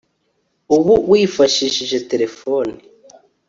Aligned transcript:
Ubu 0.77 0.93
wifashishije 1.11 1.97
telefoni 2.11 2.75